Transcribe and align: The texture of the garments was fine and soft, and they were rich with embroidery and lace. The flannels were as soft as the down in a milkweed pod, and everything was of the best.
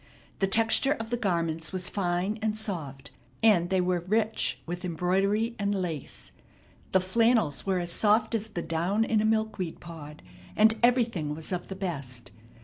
The 0.39 0.47
texture 0.47 0.93
of 0.93 1.11
the 1.11 1.15
garments 1.15 1.71
was 1.71 1.87
fine 1.87 2.39
and 2.41 2.57
soft, 2.57 3.11
and 3.43 3.69
they 3.69 3.79
were 3.79 3.99
rich 4.07 4.59
with 4.65 4.83
embroidery 4.83 5.55
and 5.59 5.75
lace. 5.79 6.31
The 6.91 6.99
flannels 6.99 7.67
were 7.67 7.77
as 7.77 7.91
soft 7.91 8.33
as 8.33 8.49
the 8.49 8.63
down 8.63 9.03
in 9.03 9.21
a 9.21 9.25
milkweed 9.25 9.79
pod, 9.79 10.23
and 10.55 10.73
everything 10.81 11.35
was 11.35 11.51
of 11.51 11.67
the 11.67 11.75
best. 11.75 12.31